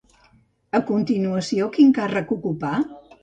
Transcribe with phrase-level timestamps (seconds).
[0.77, 2.73] A continuació, quin càrrec ocupà?